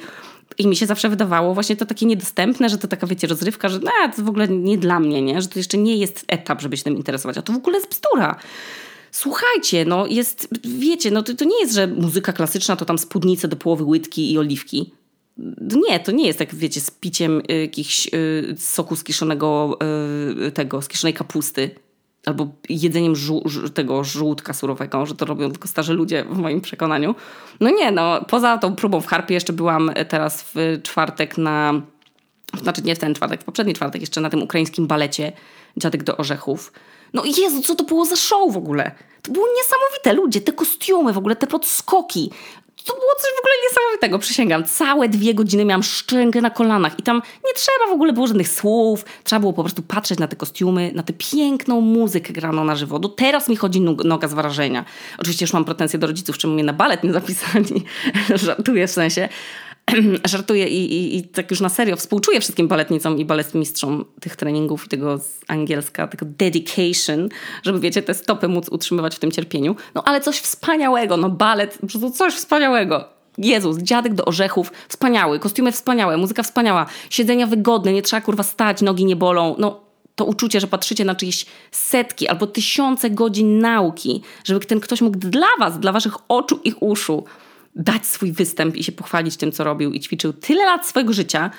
[0.58, 3.78] I mi się zawsze wydawało właśnie to takie niedostępne, że to taka, wiecie, rozrywka, że
[3.78, 5.42] no, to w ogóle nie dla mnie, nie?
[5.42, 7.38] Że to jeszcze nie jest etap, żeby się tym interesować.
[7.38, 8.36] A to w ogóle jest bzdura.
[9.10, 13.48] Słuchajcie, no jest, wiecie, no to, to nie jest, że muzyka klasyczna to tam spódnice
[13.48, 14.92] do połowy łydki i oliwki.
[15.88, 19.78] Nie, to nie jest tak, wiecie, z piciem y, jakichś y, soku z kiszonego
[20.46, 21.70] y, tego, z kiszonej kapusty.
[22.26, 23.14] Albo jedzeniem
[23.74, 27.14] tego żółtka surowego, że to robią tylko starzy ludzie w moim przekonaniu.
[27.60, 31.82] No nie, no poza tą próbą w harpie jeszcze byłam teraz w czwartek na,
[32.62, 35.32] znaczy nie w ten czwartek, w poprzedni czwartek jeszcze na tym ukraińskim balecie
[35.76, 36.72] Dziadek do Orzechów.
[37.14, 38.90] No Jezu, co to było za show w ogóle?
[39.22, 42.30] To było niesamowite, ludzie, te kostiumy w ogóle, te podskoki.
[42.84, 44.64] To było coś w ogóle niesamowitego, przysięgam.
[44.64, 48.48] Całe dwie godziny miałam szczękę na kolanach i tam nie trzeba w ogóle było żadnych
[48.48, 49.04] słów.
[49.24, 52.98] Trzeba było po prostu patrzeć na te kostiumy, na tę piękną muzykę graną na żywo.
[52.98, 54.84] Do teraz mi chodzi noga z wrażenia.
[55.18, 57.84] Oczywiście już mam pretensje do rodziców, czemu mnie na balet nie zapisali.
[58.44, 59.28] Żartuję w sensie.
[60.24, 64.86] żartuję i, i, i, tak już na serio współczuję wszystkim baletnicom i baletmistrzom tych treningów
[64.86, 67.28] i tego z angielska, tego dedication,
[67.62, 69.76] żeby wiecie, te stopy móc utrzymywać w tym cierpieniu.
[69.94, 73.04] No ale coś wspaniałego, no balet, po prostu coś wspaniałego.
[73.38, 78.82] Jezus, dziadek do orzechów, wspaniały, kostiumy wspaniałe, muzyka wspaniała, siedzenia wygodne, nie trzeba kurwa stać,
[78.82, 79.80] nogi nie bolą, no
[80.14, 85.18] to uczucie, że patrzycie na czyjeś setki albo tysiące godzin nauki, żeby ten ktoś mógł
[85.18, 87.24] dla was, dla waszych oczu i uszu
[87.78, 91.50] dać swój występ i się pochwalić tym, co robił i ćwiczył tyle lat swojego życia.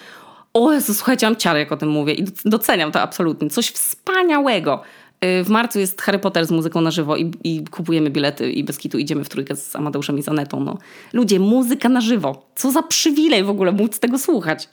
[0.54, 3.50] O Jezu, słuchajcie, mam ciary, jak o tym mówię i doceniam to absolutnie.
[3.50, 4.82] Coś wspaniałego.
[5.26, 8.64] Y, w marcu jest Harry Potter z muzyką na żywo i, i, kupujemy bilety i
[8.64, 10.60] bez kitu idziemy w trójkę z Amadeuszem i Zanetą.
[10.60, 10.78] No.
[11.14, 12.46] Ludzie, muzyka na żywo.
[12.56, 14.70] Co za przywilej w ogóle móc tego słuchać.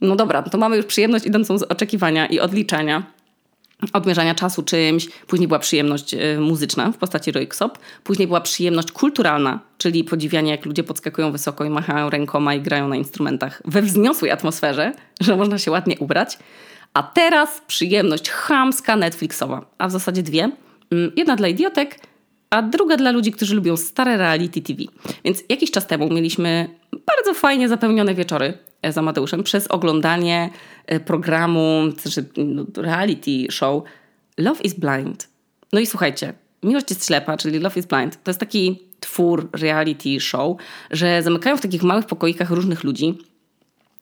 [0.00, 3.02] No dobra, to mamy już przyjemność idącą z oczekiwania i odliczania
[3.92, 9.60] odmierzania czasu czymś, później była przyjemność y, muzyczna w postaci Royksop, później była przyjemność kulturalna,
[9.78, 14.30] czyli podziwianie jak ludzie podskakują wysoko i machają rękoma i grają na instrumentach we wzniosłej
[14.30, 16.38] atmosferze, że można się ładnie ubrać.
[16.94, 20.50] A teraz przyjemność chamska Netflixowa, a w zasadzie dwie.
[20.92, 22.00] Mm, jedna dla idiotek,
[22.54, 24.82] a druga dla ludzi, którzy lubią stare reality TV.
[25.24, 26.68] Więc jakiś czas temu mieliśmy
[27.06, 28.58] bardzo fajnie zapełnione wieczory
[28.90, 30.50] z Amadeuszem przez oglądanie
[30.86, 33.82] e, programu, czy no, reality show
[34.38, 35.28] Love is Blind.
[35.72, 40.20] No i słuchajcie, Miłość jest ślepa, czyli Love is Blind, to jest taki twór reality
[40.20, 40.56] show,
[40.90, 43.18] że zamykają w takich małych pokoikach różnych ludzi.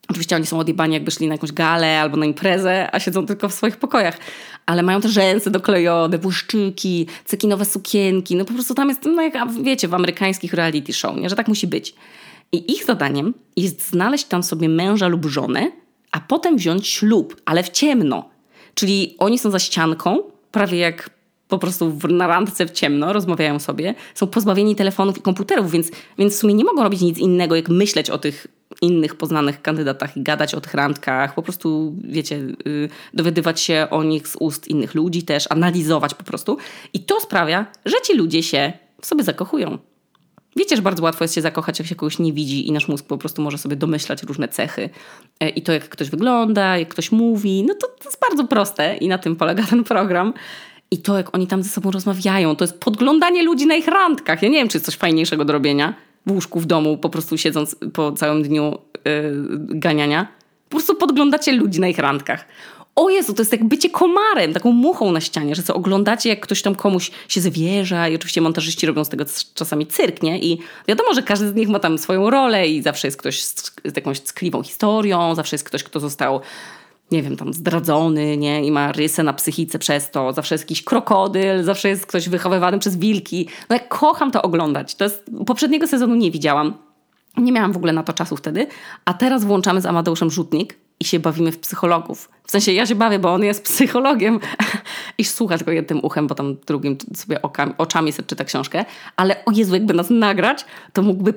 [0.08, 3.48] Oczywiście oni są odjebani, jakby szli na jakąś galę albo na imprezę, a siedzą tylko
[3.48, 4.18] w swoich pokojach.
[4.66, 8.36] Ale mają te rzęsy doklejone, błyszczyki, cekinowe sukienki.
[8.36, 11.28] No po prostu tam jest, no jak wiecie, w amerykańskich reality show, nie?
[11.30, 11.94] że tak musi być.
[12.52, 15.72] I ich zadaniem jest znaleźć tam sobie męża lub żonę,
[16.10, 18.28] a potem wziąć ślub, ale w ciemno.
[18.74, 20.18] Czyli oni są za ścianką,
[20.50, 21.10] prawie jak
[21.48, 26.34] po prostu na randce w ciemno, rozmawiają sobie, są pozbawieni telefonów i komputerów, więc, więc
[26.34, 28.46] w sumie nie mogą robić nic innego, jak myśleć o tych
[28.82, 34.02] innych poznanych kandydatach i gadać o tych randkach, po prostu, wiecie, yy, dowiadywać się o
[34.02, 36.56] nich z ust innych ludzi też, analizować po prostu.
[36.92, 39.78] I to sprawia, że ci ludzie się w sobie zakochują.
[40.56, 43.06] Wiecie, że bardzo łatwo jest się zakochać, jak się kogoś nie widzi i nasz mózg
[43.06, 44.90] po prostu może sobie domyślać różne cechy.
[45.40, 48.96] E, I to, jak ktoś wygląda, jak ktoś mówi, no to, to jest bardzo proste
[48.96, 50.32] i na tym polega ten program.
[50.90, 54.42] I to, jak oni tam ze sobą rozmawiają, to jest podglądanie ludzi na ich randkach.
[54.42, 55.94] Ja nie wiem, czy jest coś fajniejszego do robienia
[56.26, 59.12] w łóżku w domu, po prostu siedząc po całym dniu yy,
[59.58, 60.28] ganiania.
[60.68, 62.44] Po prostu podglądacie ludzi na ich randkach
[62.96, 66.40] o Jezu, to jest jak bycie komarem, taką muchą na ścianie, że co oglądacie, jak
[66.40, 70.38] ktoś tam komuś się zwierza i oczywiście montażyści robią z tego czasami cyrk, nie?
[70.38, 70.58] I
[70.88, 73.96] wiadomo, że każdy z nich ma tam swoją rolę i zawsze jest ktoś z, z
[73.96, 76.40] jakąś ckliwą historią, zawsze jest ktoś, kto został
[77.12, 78.64] nie wiem, tam zdradzony, nie?
[78.64, 80.32] I ma rysę na psychice przez to.
[80.32, 83.48] Zawsze jest jakiś krokodyl, zawsze jest ktoś wychowywany przez wilki.
[83.70, 84.94] No ja kocham to oglądać.
[84.94, 86.74] To jest, poprzedniego sezonu nie widziałam.
[87.36, 88.66] Nie miałam w ogóle na to czasu wtedy.
[89.04, 92.28] A teraz włączamy z Amadeuszem Rzutnik i się bawimy w psychologów.
[92.44, 94.40] W sensie ja się bawię, bo on jest psychologiem
[95.18, 98.84] i słuchasz go jednym uchem, bo tam drugim sobie okami, oczami sobie czyta książkę.
[99.16, 101.32] Ale o Jezu, jakby nas nagrać, to mógłby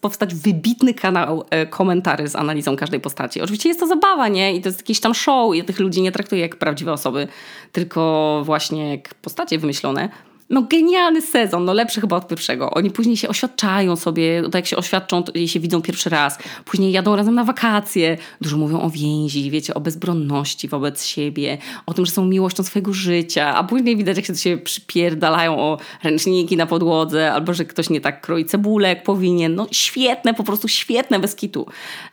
[0.00, 3.40] powstać wybitny kanał e, komentarzy z analizą każdej postaci.
[3.40, 4.54] Oczywiście jest to zabawa, nie?
[4.54, 5.56] I to jest jakiś tam show.
[5.56, 7.28] Ja tych ludzi nie traktuję jak prawdziwe osoby,
[7.72, 10.08] tylko właśnie jak postacie wymyślone
[10.50, 12.70] no genialny sezon, no lepszy chyba od pierwszego.
[12.70, 16.38] Oni później się oświadczają sobie, tak jak się oświadczą i się widzą pierwszy raz.
[16.64, 18.18] Później jadą razem na wakacje.
[18.40, 22.92] Dużo mówią o więzi, wiecie, o bezbronności wobec siebie, o tym, że są miłością swojego
[22.92, 27.64] życia, a później widać, jak się do siebie przypierdalają o ręczniki na podłodze, albo że
[27.64, 29.54] ktoś nie tak kroi cebulek powinien.
[29.54, 31.66] No świetne, po prostu świetne, bez kitu.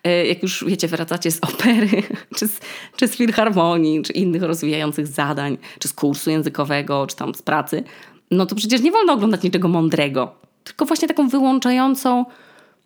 [0.04, 2.04] E, jak już, wiecie, wracacie z opery,
[2.38, 2.60] czy z,
[2.96, 7.84] czy z filharmonii, czy innych rozwijających zadań, czy z kursu językowego, czy tam z pracy,
[8.32, 12.26] no to przecież nie wolno oglądać niczego mądrego, tylko właśnie taką wyłączającą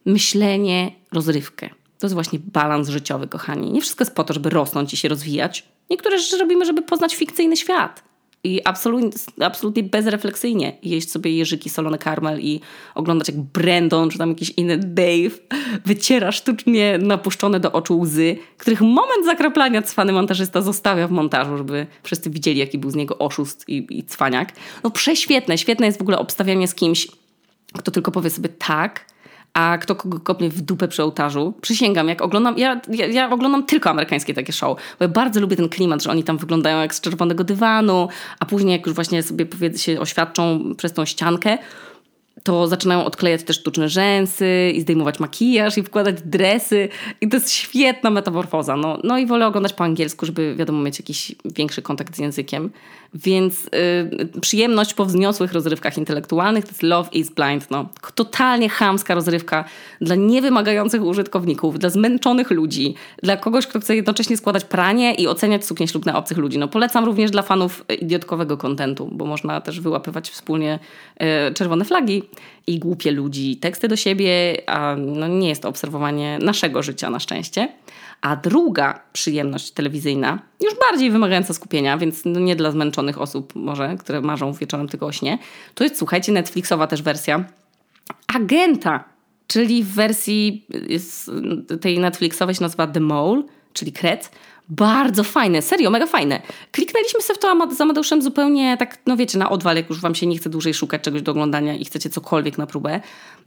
[0.05, 1.69] myślenie, rozrywkę.
[1.99, 3.71] To jest właśnie balans życiowy, kochani.
[3.71, 5.65] Nie wszystko jest po to, żeby rosnąć i się rozwijać.
[5.89, 8.10] Niektóre rzeczy robimy, żeby poznać fikcyjny świat
[8.43, 9.09] i absolutnie,
[9.45, 12.61] absolutnie bezrefleksyjnie jeść sobie jeżyki, solony karmel i
[12.95, 15.37] oglądać jak Brandon czy tam jakiś inny Dave
[15.85, 21.87] wyciera sztucznie napuszczone do oczu łzy, których moment zakraplania cwany montażysta zostawia w montażu, żeby
[22.03, 24.53] wszyscy widzieli jaki był z niego oszust i, i cwaniak.
[24.83, 27.07] No prześwietne, świetne jest w ogóle obstawianie z kimś,
[27.77, 29.05] kto tylko powie sobie tak,
[29.53, 31.53] a kto kogo kopnie w dupę przy ołtarzu.
[31.61, 35.55] Przysięgam, jak oglądam, ja, ja, ja, oglądam tylko amerykańskie takie show, bo ja bardzo lubię
[35.55, 38.07] ten klimat, że oni tam wyglądają jak z czerwonego dywanu,
[38.39, 41.57] a później jak już właśnie sobie powiedz, się oświadczą przez tą ściankę,
[42.43, 46.89] to zaczynają odklejać też sztuczne rzęsy i zdejmować makijaż i wkładać dresy
[47.21, 48.75] i to jest świetna metamorfoza.
[48.75, 52.71] No, no i wolę oglądać po angielsku, żeby wiadomo mieć jakiś większy kontakt z językiem.
[53.13, 53.65] Więc
[54.35, 57.71] y, przyjemność po wzniosłych rozrywkach intelektualnych to jest Love is Blind.
[57.71, 57.89] No.
[58.15, 59.65] Totalnie chamska rozrywka
[60.01, 65.65] dla niewymagających użytkowników, dla zmęczonych ludzi, dla kogoś, kto chce jednocześnie składać pranie i oceniać
[65.65, 66.57] suknie ślubne obcych ludzi.
[66.57, 70.79] No, polecam również dla fanów idiotkowego kontentu, bo można też wyłapywać wspólnie
[71.49, 72.23] y, czerwone flagi
[72.67, 77.19] i głupie ludzi, teksty do siebie, a no, nie jest to obserwowanie naszego życia na
[77.19, 77.69] szczęście.
[78.21, 83.95] A druga przyjemność telewizyjna, już bardziej wymagająca skupienia, więc no nie dla zmęczonych osób może,
[83.99, 85.37] które marzą wieczorem tylko o śnie,
[85.75, 87.45] to jest, słuchajcie, Netflixowa też wersja
[88.35, 89.03] Agenta,
[89.47, 90.65] czyli w wersji
[91.81, 94.31] tej Netflixowej się nazywa The Mole, czyli Kret.
[94.73, 96.41] Bardzo fajne, serio, mega fajne.
[96.71, 100.15] Kliknęliśmy sobie w to z Amadeuszem zupełnie tak, no wiecie, na odwal, jak już wam
[100.15, 103.01] się nie chce dłużej szukać czegoś do oglądania i chcecie cokolwiek na próbę.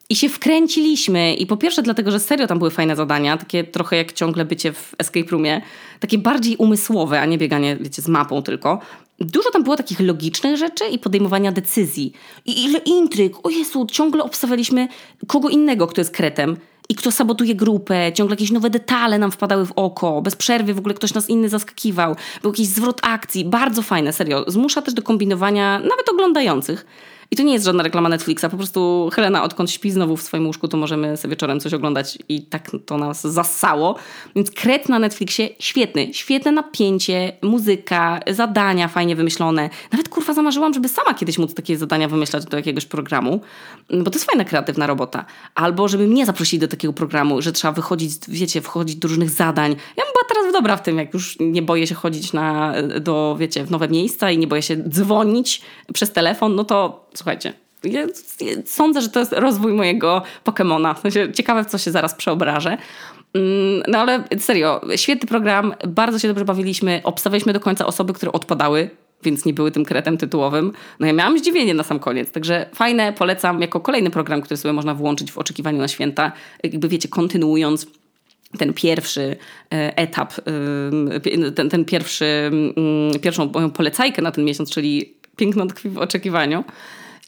[0.09, 1.35] I się wkręciliśmy.
[1.35, 4.73] I po pierwsze dlatego, że serio tam były fajne zadania, takie trochę jak ciągle bycie
[4.73, 5.63] w escape roomie,
[6.01, 8.81] takie bardziej umysłowe, a nie bieganie, wiecie, z mapą tylko.
[9.21, 12.13] Dużo tam było takich logicznych rzeczy i podejmowania decyzji.
[12.45, 13.47] I ile intryg!
[13.47, 14.89] O Jezu, ciągle obstawialiśmy
[15.27, 16.57] kogo innego, kto jest kretem
[16.89, 20.79] i kto sabotuje grupę, ciągle jakieś nowe detale nam wpadały w oko, bez przerwy w
[20.79, 24.45] ogóle ktoś nas inny zaskakiwał, był jakiś zwrot akcji, bardzo fajne, serio.
[24.47, 26.87] Zmusza też do kombinowania nawet oglądających.
[27.35, 30.47] I to nie jest żadna reklama Netflixa, po prostu Helena odkąd śpi znowu w swoim
[30.47, 33.97] łóżku, to możemy sobie wieczorem coś oglądać i tak to nas zasało.
[34.37, 39.71] Więc kret na Netflixie świetny, świetne napięcie, muzyka, zadania fajnie wymyślone.
[39.93, 43.41] Nawet kurwa zamarzyłam, żeby sama kiedyś móc takie zadania wymyślać do jakiegoś programu,
[43.91, 45.25] bo to jest fajna kreatywna robota.
[45.55, 49.71] Albo żeby mnie zaprosili do takiego programu, że trzeba wychodzić, wiecie, wchodzić do różnych zadań.
[49.71, 53.37] Ja bym była teraz dobra w tym, jak już nie boję się chodzić na, do,
[53.39, 57.53] wiecie, w nowe miejsca i nie boję się dzwonić przez telefon, no to słuchajcie,
[57.85, 58.07] ja
[58.65, 60.95] sądzę, że to jest rozwój mojego Pokemona.
[61.35, 62.77] Ciekawe, w co się zaraz przeobrażę.
[63.35, 68.33] Mm, no ale serio, świetny program, bardzo się dobrze bawiliśmy, obstawialiśmy do końca osoby, które
[68.33, 68.91] odpadały,
[69.23, 70.73] więc nie były tym kretem tytułowym.
[71.01, 74.73] No ja miałam zdziwienie na sam koniec, także fajne, polecam jako kolejny program, który sobie
[74.73, 76.33] można włączyć w oczekiwaniu na święta,
[76.63, 77.87] jakby wiecie, kontynuując
[78.59, 79.37] ten pierwszy
[79.73, 80.35] e, etap,
[81.55, 86.65] ten, ten pierwszy, mm, pierwszą moją polecajkę na ten miesiąc, czyli Piękno tkwi w oczekiwaniu.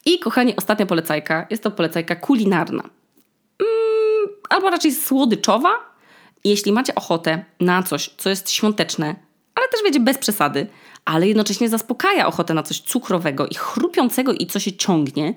[0.06, 2.82] I kochani, ostatnia polecajka jest to polecajka kulinarna.
[2.82, 5.96] Mm, albo raczej słodyczowa.
[6.44, 9.16] Jeśli macie ochotę na coś, co jest świąteczne,
[9.54, 10.66] ale też wiecie, bez przesady,
[11.04, 15.34] ale jednocześnie zaspokaja ochotę na coś cukrowego i chrupiącego i co się ciągnie,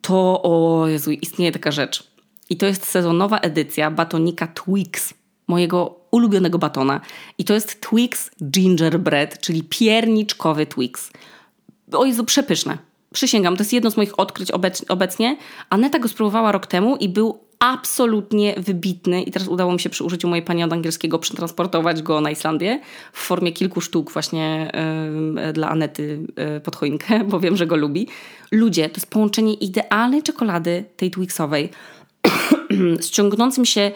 [0.00, 2.10] to o Jezu, istnieje taka rzecz.
[2.50, 5.14] I to jest sezonowa edycja batonika Twix,
[5.48, 7.00] mojego ulubionego batona.
[7.38, 11.10] I to jest Twix Gingerbread, czyli pierniczkowy Twix.
[11.92, 12.89] O Jezu, przepyszne.
[13.14, 14.50] Przysięgam, to jest jedno z moich odkryć
[14.88, 15.36] obecnie.
[15.70, 20.04] Aneta go spróbowała rok temu i był absolutnie wybitny i teraz udało mi się przy
[20.04, 22.80] użyciu mojej pani od angielskiego przetransportować go na Islandię
[23.12, 24.72] w formie kilku sztuk właśnie
[25.44, 28.08] yy, dla Anety yy, pod choinkę, bo wiem, że go lubi.
[28.52, 31.70] Ludzie, to jest połączenie idealnej czekolady tej Twixowej
[33.00, 33.90] z ciągnącym się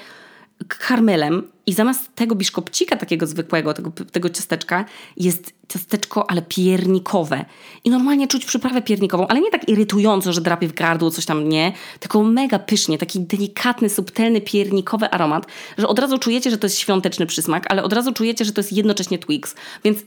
[0.68, 4.84] karmelem i zamiast tego biszkopcika takiego zwykłego, tego, tego ciasteczka,
[5.16, 7.44] jest ciasteczko, ale piernikowe.
[7.84, 11.48] I normalnie czuć przyprawę piernikową, ale nie tak irytująco, że drapie w gardło, coś tam
[11.48, 15.46] nie, tylko mega pysznie, taki delikatny, subtelny, piernikowy aromat,
[15.78, 18.60] że od razu czujecie, że to jest świąteczny przysmak, ale od razu czujecie, że to
[18.60, 19.54] jest jednocześnie Twix.
[19.84, 19.98] Więc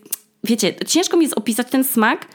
[0.43, 2.27] wiecie, ciężko mi jest opisać ten smak,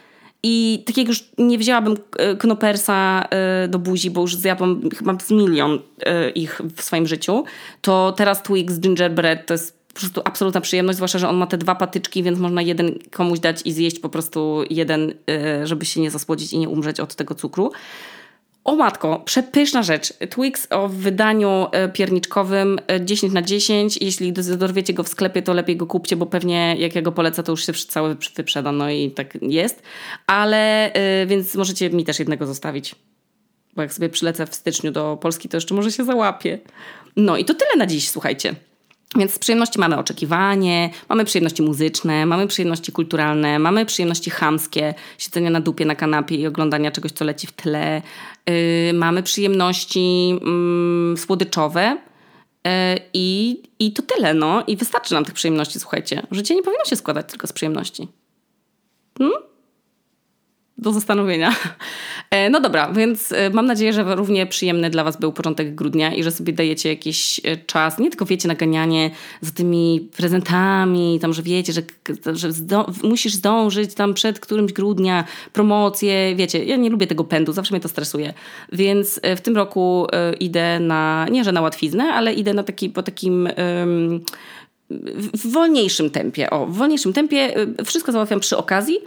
[0.42, 5.30] i takiego już nie wzięłabym e, knopersa e, do buzi, bo już zjadłam chyba z
[5.30, 7.44] milion e, ich w swoim życiu.
[7.80, 11.58] To teraz Twix Gingerbread to jest po prostu absolutna przyjemność, zwłaszcza, że on ma te
[11.58, 15.14] dwa patyczki, więc można jeden komuś dać i zjeść po prostu jeden,
[15.64, 17.72] żeby się nie zasłodzić i nie umrzeć od tego cukru.
[18.64, 20.12] O matko, przepyszna rzecz.
[20.30, 23.98] Twix o wydaniu e, pierniczkowym 10 e, na 10.
[24.00, 27.42] Jeśli dorwiecie go w sklepie, to lepiej go kupcie, bo pewnie jak ja go polecę,
[27.42, 29.82] to już się cały wyprzeda, no i tak jest.
[30.26, 32.94] Ale, e, więc możecie mi też jednego zostawić.
[33.76, 36.58] Bo jak sobie przylecę w styczniu do Polski, to jeszcze może się załapię.
[37.16, 38.54] No i to tyle na dziś, słuchajcie.
[39.18, 45.50] Więc z przyjemności mamy oczekiwanie, mamy przyjemności muzyczne, mamy przyjemności kulturalne, mamy przyjemności chamskie, siedzenia
[45.50, 48.02] na dupie na kanapie i oglądania czegoś, co leci w tle.
[48.46, 51.98] Yy, mamy przyjemności yy, słodyczowe.
[52.64, 52.70] Yy,
[53.14, 54.64] I, I to tyle, no.
[54.66, 56.22] I wystarczy nam tych przyjemności, słuchajcie.
[56.30, 58.08] Życie nie powinno się składać tylko z przyjemności.
[59.18, 59.51] Hmm?
[60.78, 61.54] Do zastanowienia.
[62.30, 66.14] E, no dobra, więc e, mam nadzieję, że równie przyjemny dla Was był początek grudnia
[66.14, 71.32] i że sobie dajecie jakiś e, czas, nie tylko wiecie, naganianie za tymi prezentami, tam,
[71.32, 71.82] że wiecie, że,
[72.32, 77.52] że zdo musisz zdążyć tam przed którymś grudnia, promocje, wiecie, ja nie lubię tego pędu,
[77.52, 78.34] zawsze mnie to stresuje.
[78.72, 80.06] Więc w tym roku
[80.40, 83.48] idę na, nie że na łatwiznę, ale idę na taki, po takim...
[83.78, 84.20] Um,
[85.34, 86.50] w wolniejszym tempie.
[86.50, 87.54] O, w wolniejszym tempie
[87.84, 88.98] wszystko załatwiam przy okazji,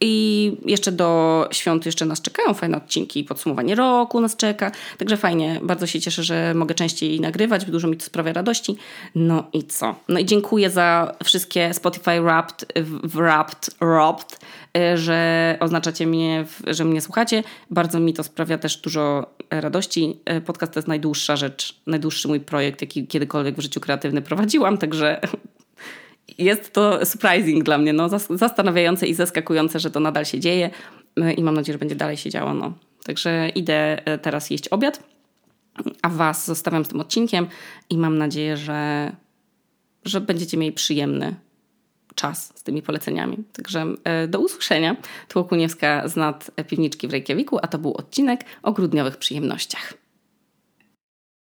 [0.00, 4.70] i jeszcze do świąt jeszcze nas czekają fajne odcinki, podsumowanie roku nas czeka.
[4.98, 8.76] Także fajnie, bardzo się cieszę, że mogę częściej nagrywać, dużo mi to sprawia radości.
[9.14, 9.94] No i co?
[10.08, 12.72] No i dziękuję za wszystkie Spotify Wrapped,
[13.04, 14.40] Wrapped, Wrapped
[14.76, 17.42] y, że oznaczacie mnie, że mnie słuchacie.
[17.70, 20.20] Bardzo mi to sprawia też dużo radości.
[20.36, 24.78] Y, podcast to jest najdłuższa rzecz, najdłuższy mój projekt, jaki kiedykolwiek w życiu kreatywnym prowadziłam,
[24.78, 25.20] także
[26.38, 30.70] jest to surprising dla mnie, no, zastanawiające i zaskakujące, że to nadal się dzieje
[31.16, 32.54] e, i mam nadzieję, że będzie dalej się działo.
[32.54, 32.72] No.
[33.04, 35.02] Także idę e, teraz jeść obiad,
[36.02, 37.46] a Was zostawiam z tym odcinkiem
[37.90, 39.12] i mam nadzieję, że,
[40.04, 41.34] że będziecie mieli przyjemny
[42.14, 43.36] czas z tymi poleceniami.
[43.52, 44.96] Także e, do usłyszenia.
[45.28, 49.94] Tu Okuniewska z nad piwniczki w Reykjaviku, a to był odcinek o grudniowych przyjemnościach.